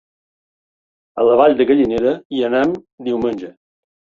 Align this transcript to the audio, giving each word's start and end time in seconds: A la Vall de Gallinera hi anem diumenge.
A 1.23 1.27
la 1.27 1.35
Vall 1.41 1.53
de 1.61 1.67
Gallinera 1.73 2.17
hi 2.37 2.43
anem 2.51 2.77
diumenge. 3.11 3.53